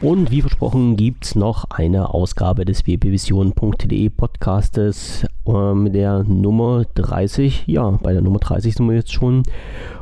Und 0.00 0.30
wie 0.30 0.42
versprochen 0.42 0.96
gibt 0.96 1.24
es 1.24 1.34
noch 1.34 1.64
eine 1.70 2.12
Ausgabe 2.12 2.64
des 2.64 2.86
wpvision.de 2.86 4.10
Podcastes 4.10 5.26
äh, 5.46 5.74
mit 5.74 5.94
der 5.94 6.22
Nummer 6.24 6.84
30. 6.94 7.64
Ja, 7.66 7.90
bei 8.02 8.12
der 8.12 8.22
Nummer 8.22 8.38
30 8.38 8.74
sind 8.74 8.86
wir 8.88 8.96
jetzt 8.96 9.12
schon. 9.12 9.42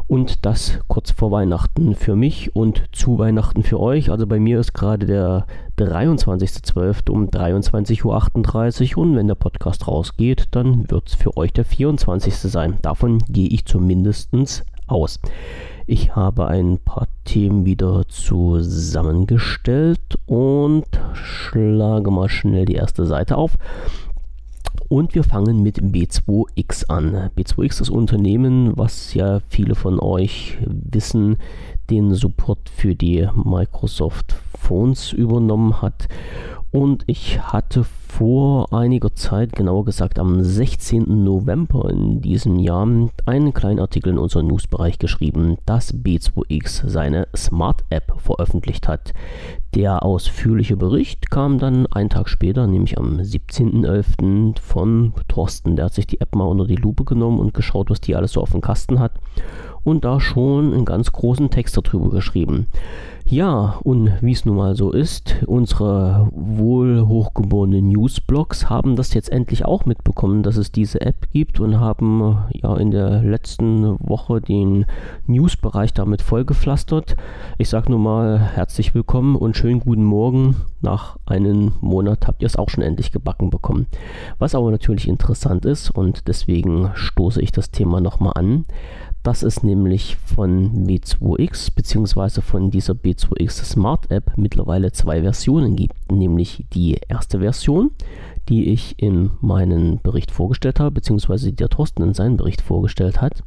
Und 0.08 0.44
das 0.44 0.80
kurz 0.88 1.12
vor 1.12 1.30
Weihnachten 1.30 1.94
für 1.94 2.16
mich 2.16 2.54
und 2.56 2.84
zu 2.92 3.18
Weihnachten 3.18 3.62
für 3.62 3.80
euch. 3.80 4.10
Also 4.10 4.26
bei 4.26 4.40
mir 4.40 4.60
ist 4.60 4.74
gerade 4.74 5.06
der 5.06 5.46
23.12. 5.78 7.10
um 7.10 7.28
23.38 7.28 8.96
Uhr 8.96 9.02
und 9.02 9.16
wenn 9.16 9.28
der 9.28 9.34
Podcast 9.36 9.86
rausgeht, 9.88 10.48
dann 10.50 10.90
wird 10.90 11.08
es 11.08 11.14
für 11.14 11.36
euch 11.36 11.52
der 11.52 11.64
24. 11.64 12.34
sein. 12.34 12.78
Davon 12.82 13.18
gehe 13.28 13.48
ich 13.48 13.64
zumindest 13.64 14.30
aus. 14.86 15.20
Ich 15.86 16.16
habe 16.16 16.46
ein 16.46 16.78
paar 16.78 17.08
Themen 17.24 17.66
wieder 17.66 18.08
zusammengestellt 18.08 20.18
und 20.24 20.86
schlage 21.12 22.10
mal 22.10 22.30
schnell 22.30 22.64
die 22.64 22.76
erste 22.76 23.04
Seite 23.04 23.36
auf. 23.36 23.58
Und 24.88 25.14
wir 25.14 25.24
fangen 25.24 25.62
mit 25.62 25.80
B2X 25.80 26.88
an. 26.88 27.28
B2X 27.36 27.64
ist 27.64 27.82
das 27.82 27.90
Unternehmen, 27.90 28.72
was 28.76 29.12
ja 29.12 29.40
viele 29.48 29.74
von 29.74 30.00
euch 30.00 30.56
wissen, 30.64 31.36
den 31.90 32.14
Support 32.14 32.70
für 32.70 32.94
die 32.94 33.28
Microsoft 33.44 34.36
Phones 34.58 35.12
übernommen 35.12 35.82
hat. 35.82 36.08
Und 36.74 37.04
ich 37.06 37.40
hatte 37.40 37.84
vor 37.84 38.72
einiger 38.72 39.14
Zeit, 39.14 39.52
genauer 39.52 39.84
gesagt 39.84 40.18
am 40.18 40.42
16. 40.42 41.22
November 41.22 41.88
in 41.88 42.20
diesem 42.20 42.58
Jahr, 42.58 42.88
einen 43.26 43.54
kleinen 43.54 43.78
Artikel 43.78 44.08
in 44.08 44.18
unserem 44.18 44.48
Newsbereich 44.48 44.98
geschrieben, 44.98 45.56
dass 45.66 45.94
B2X 45.94 46.88
seine 46.88 47.28
Smart 47.36 47.84
App 47.90 48.14
veröffentlicht 48.18 48.88
hat. 48.88 49.14
Der 49.76 50.02
ausführliche 50.02 50.76
Bericht 50.76 51.30
kam 51.30 51.60
dann 51.60 51.86
einen 51.86 52.10
Tag 52.10 52.28
später, 52.28 52.66
nämlich 52.66 52.98
am 52.98 53.20
17.11. 53.20 54.58
von 54.58 55.12
Thorsten. 55.28 55.76
Der 55.76 55.84
hat 55.84 55.94
sich 55.94 56.08
die 56.08 56.20
App 56.20 56.34
mal 56.34 56.48
unter 56.48 56.66
die 56.66 56.74
Lupe 56.74 57.04
genommen 57.04 57.38
und 57.38 57.54
geschaut, 57.54 57.88
was 57.88 58.00
die 58.00 58.16
alles 58.16 58.32
so 58.32 58.40
auf 58.40 58.50
dem 58.50 58.60
Kasten 58.60 58.98
hat 58.98 59.12
und 59.84 60.04
da 60.04 60.18
schon 60.18 60.72
einen 60.72 60.84
ganz 60.84 61.12
großen 61.12 61.50
Text 61.50 61.76
darüber 61.76 62.10
geschrieben. 62.10 62.66
Ja, 63.26 63.78
und 63.82 64.12
wie 64.20 64.32
es 64.32 64.44
nun 64.44 64.56
mal 64.56 64.76
so 64.76 64.92
ist, 64.92 65.36
unsere 65.46 66.28
wohl 66.32 67.08
hochgeborenen 67.08 67.88
Newsblogs 67.88 68.68
haben 68.68 68.96
das 68.96 69.14
jetzt 69.14 69.32
endlich 69.32 69.64
auch 69.64 69.86
mitbekommen, 69.86 70.42
dass 70.42 70.58
es 70.58 70.72
diese 70.72 71.00
App 71.00 71.30
gibt 71.32 71.58
und 71.58 71.80
haben 71.80 72.36
ja 72.52 72.76
in 72.76 72.90
der 72.90 73.22
letzten 73.22 73.98
Woche 73.98 74.42
den 74.42 74.84
Newsbereich 75.26 75.94
damit 75.94 76.20
vollgepflastert. 76.20 77.16
Ich 77.56 77.70
sage 77.70 77.90
nur 77.90 77.98
mal 77.98 78.38
herzlich 78.38 78.94
willkommen 78.94 79.36
und 79.36 79.56
schönen 79.56 79.80
guten 79.80 80.04
Morgen. 80.04 80.56
Nach 80.82 81.16
einem 81.24 81.72
Monat 81.80 82.26
habt 82.26 82.42
ihr 82.42 82.46
es 82.46 82.56
auch 82.56 82.68
schon 82.68 82.84
endlich 82.84 83.10
gebacken 83.10 83.48
bekommen. 83.48 83.86
Was 84.38 84.54
aber 84.54 84.70
natürlich 84.70 85.08
interessant 85.08 85.64
ist 85.64 85.90
und 85.90 86.28
deswegen 86.28 86.90
stoße 86.92 87.40
ich 87.40 87.52
das 87.52 87.70
Thema 87.70 88.02
nochmal 88.02 88.34
an 88.34 88.66
dass 89.24 89.42
es 89.42 89.62
nämlich 89.62 90.16
von 90.16 90.86
B2X 90.86 91.74
bzw. 91.74 92.42
von 92.42 92.70
dieser 92.70 92.92
B2X 92.92 93.64
Smart 93.64 94.10
App 94.10 94.32
mittlerweile 94.36 94.92
zwei 94.92 95.22
Versionen 95.22 95.74
gibt, 95.74 95.96
nämlich 96.12 96.66
die 96.74 96.98
erste 97.08 97.40
Version, 97.40 97.90
die 98.50 98.68
ich 98.68 98.94
in 98.98 99.30
meinem 99.40 99.98
Bericht 100.02 100.30
vorgestellt 100.30 100.78
habe, 100.78 100.90
beziehungsweise 100.90 101.54
der 101.54 101.70
Thorsten 101.70 102.02
in 102.02 102.12
seinem 102.12 102.36
Bericht 102.36 102.60
vorgestellt 102.60 103.22
hat, 103.22 103.42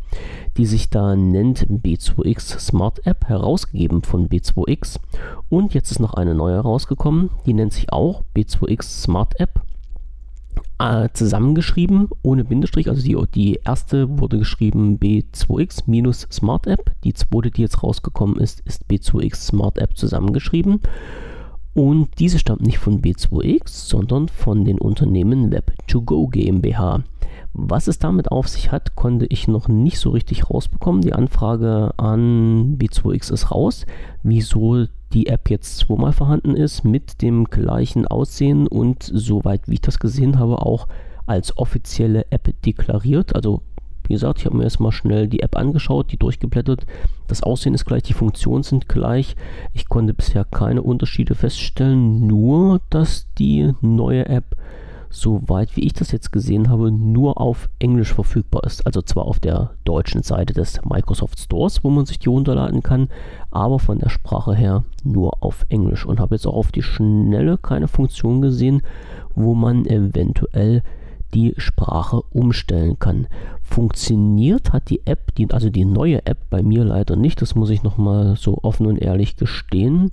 die 0.57 0.65
sich 0.65 0.89
da 0.89 1.15
nennt 1.15 1.67
B2X 1.69 2.59
Smart 2.59 3.05
App, 3.05 3.25
herausgegeben 3.27 4.01
von 4.01 4.27
B2X. 4.27 4.99
Und 5.49 5.75
jetzt 5.75 5.91
ist 5.91 5.99
noch 5.99 6.15
eine 6.15 6.33
neue 6.33 6.59
rausgekommen, 6.59 7.29
die 7.45 7.53
nennt 7.53 7.73
sich 7.73 7.93
auch 7.93 8.23
B2X 8.35 9.03
Smart 9.03 9.39
App 9.39 9.61
äh, 10.79 11.09
zusammengeschrieben, 11.13 12.09
ohne 12.21 12.43
Bindestrich. 12.43 12.89
Also 12.89 13.01
die, 13.01 13.17
die 13.33 13.59
erste 13.65 14.19
wurde 14.19 14.37
geschrieben 14.39 14.99
B2X 14.99 15.83
minus 15.87 16.27
Smart 16.31 16.67
App. 16.67 16.91
Die 17.03 17.13
zweite, 17.13 17.51
die 17.51 17.61
jetzt 17.61 17.83
rausgekommen 17.83 18.37
ist, 18.37 18.61
ist 18.61 18.85
B2X 18.89 19.35
Smart 19.35 19.77
App 19.77 19.97
zusammengeschrieben. 19.97 20.81
Und 21.73 22.09
diese 22.19 22.39
stammt 22.39 22.61
nicht 22.61 22.79
von 22.79 23.01
B2X, 23.01 23.87
sondern 23.87 24.29
von 24.29 24.65
den 24.65 24.79
Unternehmen 24.79 25.53
Web2Go 25.53 26.29
GmbH. 26.31 27.03
Was 27.59 27.87
es 27.87 27.97
damit 27.97 28.31
auf 28.31 28.47
sich 28.47 28.71
hat, 28.71 28.95
konnte 28.95 29.25
ich 29.25 29.47
noch 29.47 29.67
nicht 29.67 29.97
so 29.97 30.11
richtig 30.11 30.51
rausbekommen. 30.51 31.01
Die 31.01 31.13
Anfrage 31.13 31.91
an 31.97 32.77
B2X 32.77 33.33
ist 33.33 33.49
raus. 33.49 33.87
Wieso 34.21 34.85
die 35.11 35.25
App 35.25 35.49
jetzt 35.49 35.79
zweimal 35.79 36.13
vorhanden 36.13 36.55
ist 36.55 36.83
mit 36.83 37.23
dem 37.23 37.45
gleichen 37.45 38.05
Aussehen 38.05 38.67
und 38.67 39.01
soweit 39.01 39.67
wie 39.67 39.73
ich 39.73 39.81
das 39.81 39.97
gesehen 39.97 40.37
habe 40.37 40.61
auch 40.61 40.87
als 41.25 41.57
offizielle 41.57 42.27
App 42.29 42.53
deklariert. 42.61 43.35
Also 43.35 43.63
wie 44.07 44.13
gesagt, 44.13 44.39
ich 44.39 44.45
habe 44.45 44.55
mir 44.55 44.63
erstmal 44.63 44.91
schnell 44.91 45.27
die 45.27 45.41
App 45.41 45.57
angeschaut, 45.57 46.11
die 46.11 46.17
durchgeblättert. 46.17 46.85
Das 47.27 47.41
Aussehen 47.41 47.73
ist 47.73 47.85
gleich, 47.85 48.03
die 48.03 48.13
Funktionen 48.13 48.61
sind 48.61 48.87
gleich. 48.87 49.35
Ich 49.73 49.89
konnte 49.89 50.13
bisher 50.13 50.45
keine 50.45 50.83
Unterschiede 50.83 51.33
feststellen, 51.33 52.27
nur 52.27 52.81
dass 52.91 53.27
die 53.39 53.73
neue 53.81 54.27
App 54.27 54.55
soweit 55.19 55.75
wie 55.75 55.85
ich 55.85 55.93
das 55.93 56.11
jetzt 56.11 56.31
gesehen 56.31 56.69
habe, 56.69 56.91
nur 56.91 57.39
auf 57.41 57.69
Englisch 57.79 58.13
verfügbar 58.13 58.63
ist. 58.63 58.85
Also 58.85 59.01
zwar 59.01 59.25
auf 59.25 59.39
der 59.39 59.71
deutschen 59.83 60.23
Seite 60.23 60.53
des 60.53 60.79
Microsoft 60.83 61.39
Stores, 61.39 61.83
wo 61.83 61.89
man 61.89 62.05
sich 62.05 62.19
die 62.19 62.29
runterladen 62.29 62.83
kann, 62.83 63.09
aber 63.51 63.79
von 63.79 63.99
der 63.99 64.09
Sprache 64.09 64.55
her 64.55 64.83
nur 65.03 65.43
auf 65.43 65.65
Englisch. 65.69 66.05
Und 66.05 66.19
habe 66.19 66.35
jetzt 66.35 66.47
auch 66.47 66.55
auf 66.55 66.71
die 66.71 66.83
Schnelle 66.83 67.57
keine 67.57 67.87
Funktion 67.87 68.41
gesehen, 68.41 68.81
wo 69.35 69.53
man 69.53 69.85
eventuell 69.85 70.83
die 71.33 71.53
Sprache 71.57 72.21
umstellen 72.31 72.99
kann. 72.99 73.27
Funktioniert 73.61 74.71
hat 74.71 74.89
die 74.89 75.05
App, 75.05 75.35
die, 75.35 75.51
also 75.51 75.69
die 75.69 75.85
neue 75.85 76.25
App 76.25 76.37
bei 76.49 76.63
mir 76.63 76.83
leider 76.85 77.15
nicht, 77.15 77.41
das 77.41 77.55
muss 77.55 77.69
ich 77.69 77.83
nochmal 77.83 78.35
so 78.37 78.59
offen 78.61 78.85
und 78.85 78.97
ehrlich 78.97 79.35
gestehen. 79.35 80.11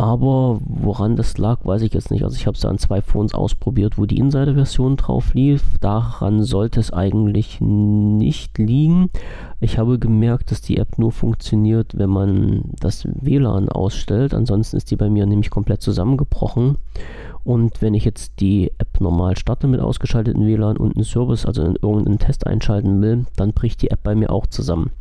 Aber 0.00 0.60
woran 0.64 1.16
das 1.16 1.38
lag, 1.38 1.58
weiß 1.64 1.82
ich 1.82 1.92
jetzt 1.92 2.12
nicht. 2.12 2.22
Also 2.22 2.36
ich 2.36 2.46
habe 2.46 2.56
es 2.56 2.64
an 2.64 2.78
zwei 2.78 3.02
Phones 3.02 3.34
ausprobiert, 3.34 3.98
wo 3.98 4.06
die 4.06 4.18
Insider-Version 4.18 4.96
drauf 4.96 5.34
lief. 5.34 5.76
Daran 5.80 6.44
sollte 6.44 6.78
es 6.78 6.92
eigentlich 6.92 7.60
nicht 7.60 8.58
liegen. 8.58 9.10
Ich 9.58 9.76
habe 9.76 9.98
gemerkt, 9.98 10.52
dass 10.52 10.60
die 10.60 10.76
App 10.76 10.98
nur 10.98 11.10
funktioniert, 11.10 11.98
wenn 11.98 12.10
man 12.10 12.62
das 12.78 13.08
WLAN 13.20 13.68
ausstellt. 13.68 14.34
Ansonsten 14.34 14.76
ist 14.76 14.92
die 14.92 14.96
bei 14.96 15.10
mir 15.10 15.26
nämlich 15.26 15.50
komplett 15.50 15.82
zusammengebrochen. 15.82 16.78
Und 17.42 17.82
wenn 17.82 17.94
ich 17.94 18.04
jetzt 18.04 18.38
die 18.38 18.70
App 18.78 19.00
normal 19.00 19.36
starte 19.36 19.66
mit 19.66 19.80
ausgeschalteten 19.80 20.46
WLAN 20.46 20.76
und 20.76 20.94
einen 20.94 21.04
Service, 21.04 21.44
also 21.44 21.64
in 21.64 21.74
irgendeinen 21.74 22.20
Test 22.20 22.46
einschalten 22.46 23.02
will, 23.02 23.26
dann 23.34 23.52
bricht 23.52 23.82
die 23.82 23.90
App 23.90 24.04
bei 24.04 24.14
mir 24.14 24.30
auch 24.30 24.46
zusammen. 24.46 24.92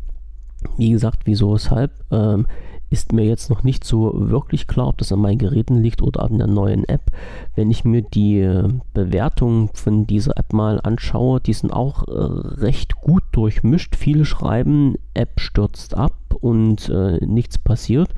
Wie 0.75 0.89
gesagt, 0.89 1.21
wieso, 1.25 1.53
weshalb? 1.53 1.91
Ähm, 2.09 2.47
ist 2.89 3.11
mir 3.11 3.25
jetzt 3.25 3.49
noch 3.49 3.63
nicht 3.63 3.83
so 3.83 4.13
wirklich 4.15 4.67
klar, 4.67 4.87
ob 4.87 4.97
das 4.97 5.11
an 5.11 5.19
meinen 5.19 5.37
Geräten 5.37 5.75
liegt 5.81 6.01
oder 6.01 6.23
an 6.23 6.37
der 6.37 6.47
neuen 6.47 6.87
App. 6.87 7.11
Wenn 7.55 7.69
ich 7.69 7.83
mir 7.83 8.01
die 8.01 8.39
äh, 8.39 8.69
Bewertungen 8.93 9.69
von 9.73 10.07
dieser 10.07 10.37
App 10.37 10.53
mal 10.53 10.79
anschaue, 10.81 11.41
die 11.41 11.53
sind 11.53 11.71
auch 11.71 12.07
äh, 12.07 12.11
recht 12.11 12.95
gut 12.95 13.23
durchmischt. 13.31 13.95
Viele 13.95 14.25
schreiben, 14.25 14.95
App 15.13 15.39
stürzt 15.39 15.95
ab 15.95 16.15
und 16.39 16.89
äh, 16.89 17.25
nichts 17.25 17.57
passiert. 17.57 18.09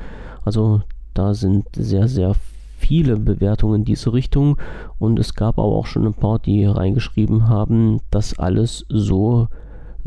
Also 0.45 0.81
da 1.13 1.33
sind 1.33 1.65
sehr, 1.75 2.07
sehr 2.07 2.35
viele 2.77 3.17
Bewertungen 3.17 3.81
in 3.81 3.85
diese 3.85 4.13
Richtung 4.13 4.57
und 4.99 5.19
es 5.19 5.33
gab 5.33 5.59
aber 5.59 5.67
auch 5.67 5.85
schon 5.85 6.05
ein 6.05 6.13
paar, 6.13 6.39
die 6.39 6.65
reingeschrieben 6.65 7.49
haben, 7.49 7.99
dass 8.09 8.39
alles 8.39 8.85
so 8.87 9.49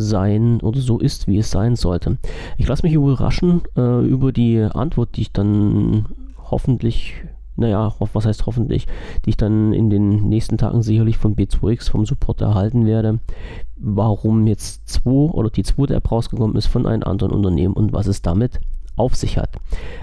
sein 0.02 0.60
oder 0.60 0.80
so 0.80 0.98
ist, 0.98 1.26
wie 1.26 1.38
es 1.38 1.50
sein 1.50 1.76
sollte. 1.76 2.18
Ich 2.58 2.68
lasse 2.68 2.84
mich 2.84 2.94
überraschen 2.94 3.62
äh, 3.76 4.06
über 4.06 4.32
die 4.32 4.60
Antwort, 4.60 5.16
die 5.16 5.22
ich 5.22 5.32
dann 5.32 6.06
hoffentlich, 6.50 7.14
naja, 7.56 7.94
was 7.98 8.26
heißt 8.26 8.46
hoffentlich, 8.46 8.86
die 9.24 9.30
ich 9.30 9.36
dann 9.36 9.72
in 9.72 9.90
den 9.90 10.28
nächsten 10.28 10.58
Tagen 10.58 10.82
sicherlich 10.82 11.16
von 11.16 11.34
B2X 11.34 11.90
vom 11.90 12.04
Support 12.04 12.40
erhalten 12.40 12.86
werde, 12.86 13.20
warum 13.76 14.46
jetzt 14.46 14.88
2 14.88 15.10
oder 15.10 15.50
die 15.50 15.64
zweite 15.64 15.94
App 15.94 16.10
rausgekommen 16.10 16.56
ist 16.56 16.66
von 16.66 16.86
einem 16.86 17.02
anderen 17.04 17.32
Unternehmen 17.32 17.74
und 17.74 17.92
was 17.92 18.06
es 18.06 18.22
damit 18.22 18.60
auf 18.96 19.16
sich 19.16 19.38
hat. 19.38 19.56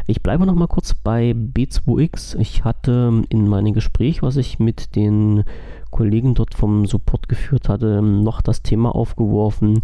Ich 0.07 0.23
bleibe 0.23 0.45
noch 0.45 0.55
mal 0.55 0.67
kurz 0.67 0.93
bei 0.93 1.31
B2X. 1.31 2.37
Ich 2.39 2.63
hatte 2.63 3.23
in 3.29 3.47
meinem 3.47 3.73
Gespräch, 3.73 4.21
was 4.21 4.37
ich 4.37 4.59
mit 4.59 4.95
den 4.95 5.43
Kollegen 5.91 6.35
dort 6.35 6.55
vom 6.55 6.85
Support 6.85 7.29
geführt 7.29 7.69
hatte, 7.69 8.01
noch 8.01 8.41
das 8.41 8.61
Thema 8.61 8.93
aufgeworfen 8.93 9.81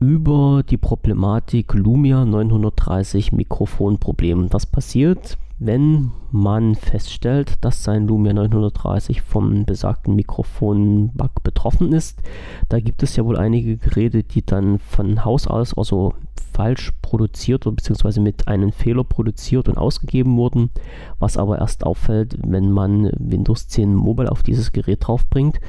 über 0.00 0.62
die 0.68 0.76
Problematik 0.76 1.74
Lumia 1.74 2.24
930 2.24 3.32
Mikrofonproblem. 3.32 4.48
Das 4.48 4.66
passiert, 4.66 5.38
wenn 5.58 6.12
man 6.30 6.74
feststellt, 6.74 7.54
dass 7.62 7.82
sein 7.82 8.06
Lumia 8.06 8.32
930 8.32 9.22
vom 9.22 9.64
besagten 9.64 10.14
Mikrofon-Bug 10.14 11.42
betroffen 11.42 11.92
ist. 11.92 12.22
Da 12.68 12.78
gibt 12.80 13.02
es 13.02 13.16
ja 13.16 13.24
wohl 13.24 13.36
einige 13.36 13.76
Geräte, 13.76 14.22
die 14.22 14.44
dann 14.44 14.78
von 14.78 15.24
Haus 15.24 15.46
aus, 15.46 15.76
also 15.76 16.14
falsch 16.52 16.92
produziert 17.02 17.66
oder 17.66 17.76
beziehungsweise 17.76 18.20
mit 18.20 18.48
einem 18.48 18.72
Fehler 18.72 19.04
produziert 19.04 19.68
und 19.68 19.78
ausgegeben 19.78 20.36
wurden, 20.36 20.70
was 21.18 21.36
aber 21.36 21.58
erst 21.58 21.84
auffällt, 21.84 22.36
wenn 22.44 22.70
man 22.70 23.10
Windows 23.18 23.68
10 23.68 23.94
Mobile 23.94 24.30
auf 24.30 24.42
dieses 24.42 24.72
Gerät 24.72 25.06
draufbringt. 25.06 25.60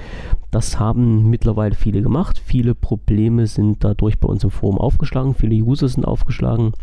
Das 0.52 0.80
haben 0.80 1.30
mittlerweile 1.30 1.76
viele 1.76 2.02
gemacht. 2.02 2.42
Viele 2.44 2.76
Probleme 2.76 3.48
sind 3.48 3.84
dadurch 3.84 4.20
bei 4.20 4.28
uns 4.28 4.44
im 4.44 4.52
Forum 4.52 4.78
aufgeschlagen, 4.78 5.36
viele 5.36 5.56
User 5.56 5.88
sind 5.88 6.06
aufgeschlagen 6.06 6.74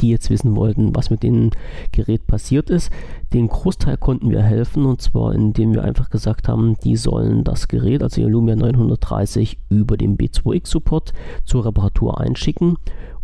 die 0.00 0.10
jetzt 0.10 0.30
wissen 0.30 0.56
wollten, 0.56 0.94
was 0.94 1.10
mit 1.10 1.22
dem 1.22 1.50
Gerät 1.92 2.26
passiert 2.26 2.70
ist. 2.70 2.90
Den 3.32 3.48
Großteil 3.48 3.96
konnten 3.96 4.30
wir 4.30 4.42
helfen 4.42 4.84
und 4.84 5.02
zwar 5.02 5.34
indem 5.34 5.74
wir 5.74 5.84
einfach 5.84 6.10
gesagt 6.10 6.48
haben, 6.48 6.76
die 6.84 6.96
sollen 6.96 7.44
das 7.44 7.68
Gerät, 7.68 8.02
also 8.02 8.20
ihr 8.20 8.28
Lumia 8.28 8.56
930, 8.56 9.58
über 9.68 9.96
den 9.96 10.16
B2X 10.16 10.68
Support 10.68 11.12
zur 11.44 11.64
Reparatur 11.64 12.20
einschicken 12.20 12.76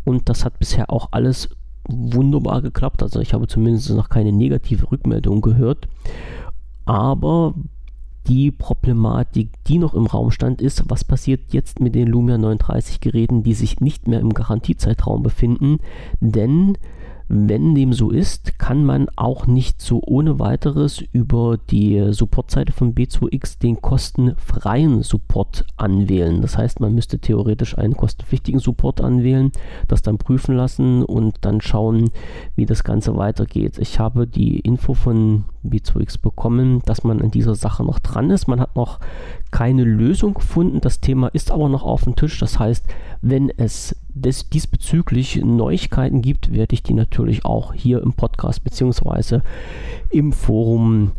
und 0.04 0.28
das 0.28 0.44
hat 0.44 0.58
bisher 0.58 0.90
auch 0.90 1.08
alles 1.10 1.48
wunderbar 1.88 2.62
geklappt. 2.62 3.02
Also 3.02 3.20
ich 3.20 3.34
habe 3.34 3.46
zumindest 3.46 3.90
noch 3.90 4.08
keine 4.08 4.32
negative 4.32 4.90
Rückmeldung 4.90 5.40
gehört. 5.40 5.88
Aber 6.86 7.54
die 8.26 8.50
Problematik, 8.50 9.49
die 9.67 9.79
noch 9.79 9.94
im 9.94 10.06
Raum 10.06 10.31
stand, 10.31 10.62
ist, 10.62 10.85
was 10.88 11.05
passiert 11.05 11.41
jetzt 11.53 11.81
mit 11.81 11.94
den 11.94 12.09
Lumia 12.09 12.38
930 12.38 13.00
Geräten, 13.00 13.43
die 13.43 13.55
sich 13.55 13.81
nicht 13.81 14.09
mehr 14.09 14.21
im 14.21 14.32
Garantiezeitraum 14.32 15.23
befinden, 15.23 15.79
denn 16.21 16.79
wenn 17.29 17.75
dem 17.75 17.93
so 17.93 18.11
ist, 18.11 18.59
kann 18.59 18.85
man 18.85 19.09
auch 19.17 19.47
nicht 19.47 19.81
so 19.81 20.03
ohne 20.05 20.38
weiteres 20.38 21.03
über 21.12 21.59
die 21.71 22.12
Supportseite 22.12 22.73
von 22.73 22.94
B2X 22.94 23.59
den 23.59 23.81
kostenfreien 23.81 25.03
Support 25.03 25.65
anwählen. 25.76 26.43
Das 26.43 26.59
heißt, 26.59 26.81
man 26.81 26.94
müsste 26.94 27.19
theoretisch 27.19 27.79
einen 27.79 27.97
kostenpflichtigen 27.97 28.61
Support 28.61 29.00
anwählen, 29.00 29.53
das 29.88 30.03
dann 30.03 30.19
prüfen 30.19 30.55
lassen 30.55 31.03
und 31.03 31.37
dann 31.41 31.61
schauen, 31.61 32.11
wie 32.56 32.67
das 32.67 32.85
Ganze 32.85 33.17
weitergeht. 33.17 33.79
Ich 33.79 33.99
habe 33.99 34.26
die 34.26 34.61
Info 34.61 34.94
von 34.94 35.44
B2X 35.65 36.21
bekommen, 36.21 36.82
dass 36.85 37.05
man 37.05 37.23
an 37.23 37.31
dieser 37.31 37.55
Sache 37.55 37.85
noch 37.85 37.99
dran 37.99 38.31
ist. 38.31 38.49
Man 38.49 38.61
hat 38.61 38.76
noch 38.76 39.00
keine 39.50 39.85
Lösung 39.85 40.35
gefunden. 40.35 40.81
Das 40.81 41.00
Thema 41.00 41.29
ist 41.29 41.50
aber 41.50 41.69
noch 41.69 41.85
auf 41.85 42.05
dem 42.05 42.17
Tisch. 42.17 42.38
Das 42.38 42.59
heißt, 42.59 42.85
wenn 43.23 43.50
es 43.50 43.97
des, 44.15 44.49
diesbezüglich 44.49 45.43
Neuigkeiten 45.44 46.23
gibt, 46.23 46.53
werde 46.53 46.75
ich 46.75 46.82
die 46.82 46.94
natürlich 47.25 47.44
auch 47.44 47.73
hier 47.73 48.03
im 48.03 48.12
Podcast 48.12 48.62
beziehungsweise 48.62 49.43
im 50.11 50.32
Forum 50.32 51.12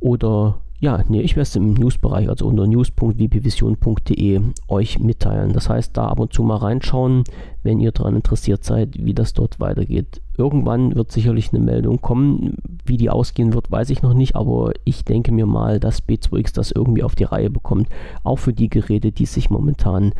oder 0.00 0.60
ja, 0.80 1.02
nee, 1.08 1.22
ich 1.22 1.32
werde 1.32 1.42
es 1.42 1.56
im 1.56 1.74
Newsbereich, 1.74 2.28
also 2.28 2.46
unter 2.46 2.68
news.wpvision.de 2.68 4.40
euch 4.68 5.00
mitteilen. 5.00 5.52
Das 5.52 5.68
heißt, 5.68 5.96
da 5.96 6.06
ab 6.06 6.20
und 6.20 6.32
zu 6.32 6.44
mal 6.44 6.58
reinschauen, 6.58 7.24
wenn 7.64 7.80
ihr 7.80 7.90
daran 7.90 8.14
interessiert 8.14 8.62
seid, 8.62 9.04
wie 9.04 9.12
das 9.12 9.32
dort 9.32 9.58
weitergeht. 9.58 10.20
Irgendwann 10.36 10.94
wird 10.94 11.10
sicherlich 11.10 11.52
eine 11.52 11.58
Meldung 11.58 12.00
kommen. 12.00 12.58
Wie 12.84 12.96
die 12.96 13.10
ausgehen 13.10 13.54
wird, 13.54 13.72
weiß 13.72 13.90
ich 13.90 14.02
noch 14.02 14.14
nicht, 14.14 14.36
aber 14.36 14.70
ich 14.84 15.04
denke 15.04 15.32
mir 15.32 15.46
mal, 15.46 15.80
dass 15.80 16.06
B2X 16.06 16.54
das 16.54 16.70
irgendwie 16.70 17.02
auf 17.02 17.16
die 17.16 17.24
Reihe 17.24 17.50
bekommt. 17.50 17.88
Auch 18.22 18.38
für 18.38 18.52
die 18.52 18.68
Geräte, 18.68 19.10
die 19.10 19.26
sich 19.26 19.50
momentan 19.50 20.12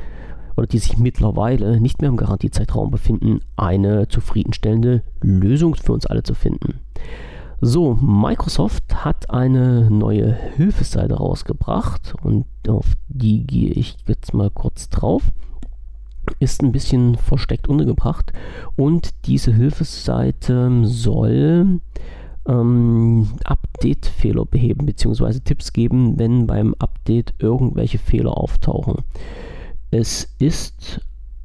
oder 0.58 0.66
die 0.66 0.78
sich 0.78 0.98
mittlerweile 0.98 1.80
nicht 1.80 2.00
mehr 2.02 2.10
im 2.10 2.16
Garantiezeitraum 2.16 2.90
befinden, 2.90 3.40
eine 3.56 4.08
zufriedenstellende 4.08 5.04
Lösung 5.22 5.76
für 5.76 5.92
uns 5.92 6.04
alle 6.04 6.24
zu 6.24 6.34
finden. 6.34 6.80
So, 7.60 7.94
Microsoft 7.94 9.04
hat 9.04 9.30
eine 9.30 9.88
neue 9.88 10.32
Hilfeseite 10.56 11.14
rausgebracht 11.14 12.14
und 12.22 12.44
auf 12.68 12.86
die 13.08 13.46
gehe 13.46 13.70
ich 13.70 13.96
jetzt 14.08 14.34
mal 14.34 14.50
kurz 14.50 14.88
drauf. 14.88 15.22
Ist 16.40 16.62
ein 16.62 16.72
bisschen 16.72 17.14
versteckt 17.14 17.68
untergebracht 17.68 18.32
und 18.76 19.10
diese 19.26 19.52
Hilfeseite 19.52 20.84
soll 20.84 21.80
ähm, 22.46 23.28
Update-Fehler 23.44 24.44
beheben 24.44 24.86
bzw. 24.86 25.38
Tipps 25.38 25.72
geben, 25.72 26.18
wenn 26.18 26.48
beim 26.48 26.74
Update 26.80 27.34
irgendwelche 27.38 27.98
Fehler 27.98 28.36
auftauchen. 28.36 29.04
Es 29.90 30.34
ist 30.38 31.00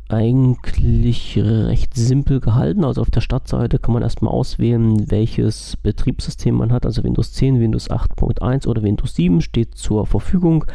eigentlich 0.09 1.39
recht 1.41 1.95
simpel 1.95 2.39
gehalten. 2.39 2.83
Also 2.83 3.01
auf 3.01 3.09
der 3.09 3.21
Startseite 3.21 3.79
kann 3.79 3.93
man 3.93 4.03
erstmal 4.03 4.33
auswählen, 4.33 5.09
welches 5.09 5.77
Betriebssystem 5.77 6.55
man 6.55 6.71
hat. 6.71 6.85
Also 6.85 7.03
Windows 7.03 7.33
10, 7.33 7.59
Windows 7.59 7.89
8.1 7.89 8.67
oder 8.67 8.83
Windows 8.83 9.15
7 9.15 9.41
steht 9.41 9.75
zur 9.75 10.05
Verfügung. 10.05 10.65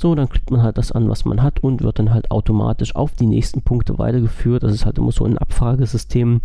So, 0.00 0.14
dann 0.14 0.28
klickt 0.28 0.50
man 0.50 0.62
halt 0.62 0.78
das 0.78 0.90
an, 0.90 1.08
was 1.08 1.24
man 1.24 1.42
hat 1.42 1.62
und 1.62 1.82
wird 1.82 1.98
dann 1.98 2.12
halt 2.12 2.30
automatisch 2.30 2.96
auf 2.96 3.12
die 3.12 3.26
nächsten 3.26 3.62
Punkte 3.62 3.98
weitergeführt. 3.98 4.62
Das 4.62 4.72
ist 4.72 4.84
halt 4.84 4.98
immer 4.98 5.12
so 5.12 5.24
ein 5.24 5.38
Abfragesystem, 5.38 6.40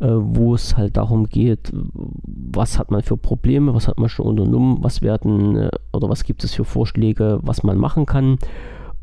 äh, 0.00 0.08
wo 0.08 0.54
es 0.54 0.76
halt 0.76 0.96
darum 0.98 1.28
geht, 1.28 1.72
was 1.72 2.78
hat 2.78 2.90
man 2.90 3.02
für 3.02 3.16
Probleme, 3.16 3.72
was 3.72 3.88
hat 3.88 3.98
man 3.98 4.10
schon 4.10 4.26
unternommen, 4.26 4.78
was 4.82 5.00
werden 5.00 5.56
äh, 5.56 5.70
oder 5.92 6.10
was 6.10 6.24
gibt 6.24 6.44
es 6.44 6.52
für 6.52 6.64
Vorschläge, 6.64 7.38
was 7.42 7.62
man 7.62 7.78
machen 7.78 8.04
kann 8.04 8.36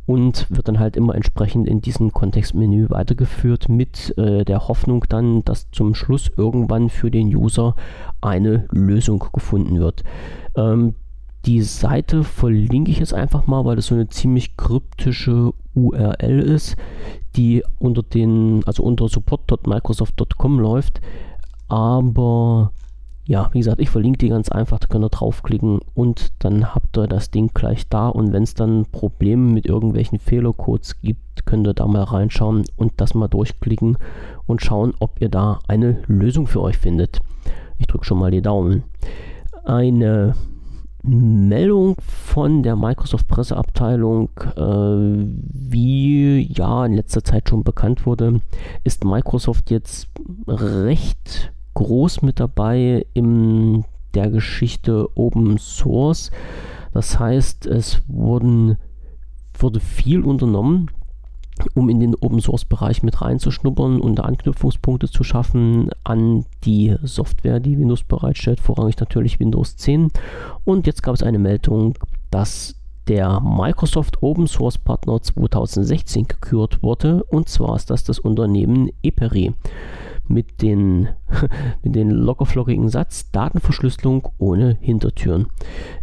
und 0.10 0.48
wird 0.50 0.68
dann 0.68 0.80
halt 0.80 0.98
immer 0.98 1.14
entsprechend 1.14 1.68
in 1.68 1.82
diesem 1.82 2.12
Kontextmenü 2.12 2.90
weitergeführt 2.90 3.70
mit 3.70 4.18
äh, 4.18 4.44
der 4.44 4.68
Hoffnung 4.68 5.06
dann, 5.08 5.46
dass 5.46 5.70
zum 5.70 5.94
Schluss 5.94 6.32
irgendwann 6.36 6.90
für 6.90 7.12
den 7.12 7.28
User 7.28 7.76
eine 8.20 8.66
Lösung 8.72 9.24
gefunden 9.32 9.78
wird. 9.78 10.04
Ähm, 10.56 10.96
die 11.46 11.62
Seite 11.62 12.24
verlinke 12.24 12.90
ich 12.90 12.98
jetzt 12.98 13.14
einfach 13.14 13.46
mal, 13.46 13.66
weil 13.66 13.76
das 13.76 13.86
so 13.86 13.94
eine 13.94 14.10
ziemlich 14.10 14.58
kryptische 14.58 15.54
URL 15.76 16.40
ist, 16.40 16.76
die 17.36 17.64
unter 17.78 18.02
den, 18.02 18.64
also 18.66 18.82
unter 18.82 19.10
support.microsoft.com 19.10 20.60
läuft. 20.60 21.02
Aber 21.68 22.72
ja, 23.30 23.48
wie 23.52 23.60
gesagt, 23.60 23.80
ich 23.80 23.92
verlinke 23.92 24.18
die 24.18 24.30
ganz 24.30 24.50
einfach, 24.50 24.80
da 24.80 24.88
könnt 24.88 25.06
ihr 25.06 25.10
draufklicken 25.10 25.82
und 25.94 26.34
dann 26.40 26.74
habt 26.74 26.98
ihr 26.98 27.06
das 27.06 27.30
Ding 27.30 27.52
gleich 27.54 27.88
da 27.88 28.08
und 28.08 28.34
wenn 28.34 28.42
es 28.42 28.56
dann 28.56 28.88
Probleme 28.92 29.54
mit 29.54 29.68
irgendwelchen 29.68 30.18
Fehlercodes 30.18 31.00
gibt, 31.02 31.46
könnt 31.46 31.68
ihr 31.68 31.76
da 31.76 31.86
mal 31.86 32.06
reinschauen 32.06 32.66
und 32.76 32.94
das 32.98 33.14
mal 33.14 33.28
durchklicken 33.28 34.00
und 34.48 34.64
schauen, 34.64 34.96
ob 35.00 35.22
ihr 35.22 35.30
da 35.30 35.60
eine 35.68 36.02
Lösung 36.08 36.48
für 36.48 36.60
euch 36.60 36.80
findet. 36.80 37.20
Ich 37.78 37.86
drücke 37.86 38.04
schon 38.04 38.18
mal 38.18 38.32
die 38.32 38.42
Daumen. 38.42 38.82
Eine 39.64 40.34
Meldung 41.04 41.98
von 42.02 42.64
der 42.64 42.76
Microsoft 42.76 43.28
Presseabteilung, 43.28 44.32
äh, 44.56 45.28
wie 45.70 46.52
ja 46.52 46.84
in 46.84 46.94
letzter 46.94 47.24
Zeit 47.24 47.48
schon 47.48 47.64
bekannt 47.64 48.08
wurde, 48.08 48.42
ist 48.84 49.06
Microsoft 49.06 49.70
jetzt 49.70 50.08
recht 50.48 51.52
groß 51.80 52.24
mit 52.24 52.42
dabei 52.42 53.06
in 53.14 53.86
der 54.14 54.30
Geschichte 54.30 55.08
Open 55.16 55.58
Source. 55.58 56.30
Das 56.92 57.18
heißt, 57.18 57.68
es 57.68 58.02
wurden, 58.08 58.78
wurde 59.58 59.80
viel 59.80 60.24
unternommen, 60.24 60.92
um 61.76 61.88
in 61.90 62.02
den 62.02 62.16
Open 62.16 62.42
Source 62.42 62.66
Bereich 62.66 63.02
mit 63.02 63.22
reinzuschnuppern 63.22 64.02
und 64.02 64.20
Anknüpfungspunkte 64.20 65.10
zu 65.10 65.24
schaffen 65.24 65.90
an 66.04 66.46
die 66.66 66.98
Software, 67.04 67.62
die 67.62 67.78
Windows 67.78 68.04
bereitstellt, 68.04 68.60
vorrangig 68.60 69.00
natürlich 69.00 69.40
Windows 69.40 69.78
10. 69.78 70.12
Und 70.66 70.86
jetzt 70.86 71.02
gab 71.02 71.16
es 71.16 71.24
eine 71.24 71.40
Meldung, 71.40 71.98
dass 72.30 72.76
der 73.08 73.40
Microsoft 73.40 74.22
Open 74.22 74.48
Source 74.48 74.78
Partner 74.78 75.22
2016 75.22 76.28
gekürt 76.28 76.84
wurde 76.84 77.24
und 77.24 77.48
zwar 77.48 77.78
ist 77.78 77.90
das 77.90 78.04
das 78.04 78.20
Unternehmen 78.20 78.90
Eperi 79.02 79.54
mit 80.30 80.62
den, 80.62 81.10
mit 81.84 81.96
den 81.96 82.10
lockerflockigen 82.10 82.90
Satz 82.90 83.32
Datenverschlüsselung 83.32 84.30
ohne 84.38 84.78
Hintertüren. 84.80 85.48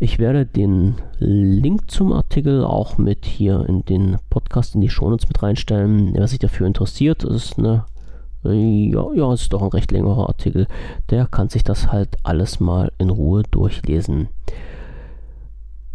Ich 0.01 0.19
werde 0.19 0.45
den 0.45 0.97
Link 1.19 1.91
zum 1.91 2.13
Artikel 2.13 2.65
auch 2.65 2.99
mit 2.99 3.25
hier 3.25 3.65
in 3.69 3.85
den 3.85 4.19
Podcast 4.29 4.75
in 4.75 4.83
die 4.83 4.91
Shownotes 4.91 5.29
mit 5.29 5.43
reinstellen. 5.43 6.11
Wer 6.13 6.27
sich 6.27 6.39
dafür 6.39 6.67
interessiert, 6.67 7.25
ist 7.25 7.59
eine 7.59 7.87
ja, 8.45 9.13
ja, 9.15 9.33
ist 9.33 9.53
doch 9.53 9.63
ein 9.63 9.69
recht 9.71 9.91
längerer 9.91 10.29
Artikel. 10.29 10.69
Der 11.11 11.27
kann 11.27 11.49
sich 11.49 11.65
das 11.65 11.91
halt 11.91 12.17
alles 12.23 12.61
mal 12.61 12.93
in 12.99 13.11
Ruhe 13.11 13.43
durchlesen. 13.51 14.29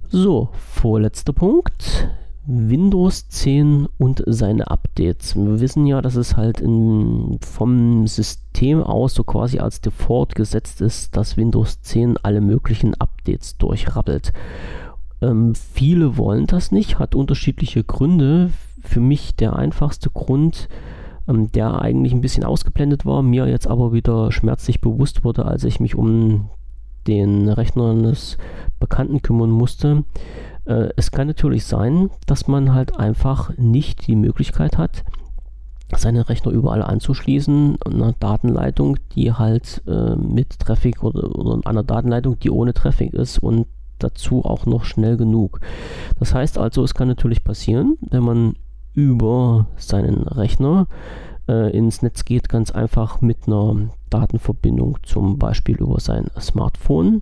So, 0.09 0.50
vorletzter 0.53 1.31
Punkt. 1.31 2.09
Windows 2.48 3.29
10 3.29 3.88
und 4.00 4.24
seine 4.25 4.71
Updates. 4.71 5.36
Wir 5.36 5.60
wissen 5.60 5.86
ja, 5.86 6.01
dass 6.01 6.15
es 6.15 6.38
halt 6.38 6.60
in, 6.60 7.38
vom 7.41 8.07
System 8.07 8.81
aus 8.81 9.13
so 9.13 9.24
quasi 9.24 9.60
als 9.60 9.81
Default 9.81 10.33
gesetzt 10.33 10.81
ist, 10.81 11.15
dass 11.15 11.38
Windows 11.38 11.81
10 11.81 12.17
alle 12.24 12.41
möglichen 12.41 12.95
Updates 12.95 13.57
durchrabbelt. 13.57 14.33
Ähm, 15.21 15.53
viele 15.53 16.17
wollen 16.17 16.48
das 16.48 16.71
nicht, 16.71 16.98
hat 16.98 17.13
unterschiedliche 17.13 17.83
Gründe. 17.83 18.50
Für 18.83 19.00
mich 19.00 19.36
der 19.36 19.55
einfachste 19.55 20.10
Grund, 20.10 20.67
ähm, 21.27 21.51
der 21.51 21.79
eigentlich 21.79 22.13
ein 22.13 22.21
bisschen 22.21 22.43
ausgeblendet 22.43 23.05
war, 23.05 23.21
mir 23.21 23.48
jetzt 23.48 23.67
aber 23.67 23.93
wieder 23.93 24.31
schmerzlich 24.31 24.81
bewusst 24.81 25.24
wurde, 25.24 25.45
als 25.45 25.63
ich 25.63 25.79
mich 25.79 25.93
um 25.93 26.50
den 27.05 27.50
Rechner 27.50 27.91
eines 27.91 28.38
Bekannten 28.79 29.21
kümmern 29.21 29.51
musste 29.51 30.03
äh, 30.65 30.89
es 30.96 31.12
kann 31.12 31.27
natürlich 31.27 31.65
sein, 31.65 32.10
dass 32.25 32.48
man 32.48 32.74
halt 32.74 32.98
einfach 32.98 33.56
nicht 33.58 34.08
die 34.08 34.15
Möglichkeit 34.15 34.77
hat, 34.77 35.03
seine 35.98 36.30
Rechner 36.30 36.51
überall 36.51 36.82
anzuschließen, 36.82 37.77
eine 37.86 38.15
Datenleitung, 38.20 38.98
die 39.13 39.34
halt 39.34 39.82
äh, 39.88 40.15
mit 40.15 40.60
Traffic 40.60 41.03
oder, 41.03 41.36
oder 41.36 41.68
einer 41.68 41.84
Datenleitung, 41.84 42.39
die 42.39 42.50
ohne 42.50 42.74
Traffic 42.74 43.13
ist 43.13 43.39
und 43.39 43.68
dazu 44.00 44.46
auch 44.46 44.65
noch 44.65 44.86
schnell 44.86 45.18
genug. 45.18 45.60
Das 46.20 46.34
heißt 46.34 46.58
also, 46.58 46.84
es 46.84 46.94
kann 46.94 47.08
natürlich 47.08 47.44
passieren, 47.44 47.98
wenn 48.10 48.24
man 48.24 48.53
über 48.94 49.68
seinen 49.77 50.27
Rechner 50.27 50.88
äh, 51.51 51.70
ins 51.77 52.01
Netz 52.01 52.25
geht, 52.25 52.50
ganz 52.50 52.72
einfach 52.72 53.22
mit 53.22 53.48
einer 53.48 53.89
Datenverbindung, 54.10 54.98
zum 55.03 55.38
Beispiel 55.38 55.75
über 55.77 56.00
sein 56.00 56.27
Smartphone. 56.39 57.22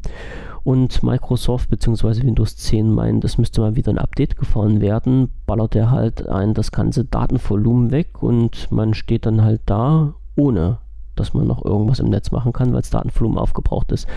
Und 0.63 1.01
Microsoft 1.03 1.69
bzw. 1.69 2.23
Windows 2.23 2.55
10 2.57 2.91
meint, 2.91 3.23
es 3.23 3.37
müsste 3.37 3.61
mal 3.61 3.75
wieder 3.75 3.91
ein 3.91 3.97
Update 3.97 4.37
gefahren 4.37 4.81
werden, 4.81 5.29
ballert 5.45 5.75
er 5.75 5.89
halt 5.89 6.27
ein 6.27 6.53
das 6.53 6.71
ganze 6.71 7.05
Datenvolumen 7.05 7.91
weg 7.91 8.21
und 8.21 8.71
man 8.71 8.93
steht 8.93 9.25
dann 9.25 9.41
halt 9.41 9.61
da 9.65 10.13
ohne 10.35 10.77
dass 11.15 11.33
man 11.33 11.47
noch 11.47 11.65
irgendwas 11.65 11.99
im 11.99 12.09
Netz 12.09 12.31
machen 12.31 12.53
kann, 12.53 12.71
weil 12.71 12.79
das 12.79 12.91
Datenvolumen 12.91 13.37
aufgebraucht 13.37 13.91
ist. 13.91 14.07